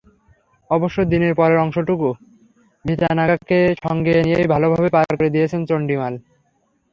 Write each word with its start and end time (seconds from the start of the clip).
অবশ্য 0.71 0.97
দিনের 1.11 1.33
পরের 1.35 1.57
অংশটুকু 1.57 2.09
ভিতানাগেকে 2.85 3.59
সঙ্গে 3.85 4.13
নিয়ে 4.25 4.39
ভালোভাবেই 4.53 4.93
পার 4.95 5.05
করে 5.09 5.33
দিয়েছেন 5.35 5.61
চান্ডিমাল। 5.65 6.13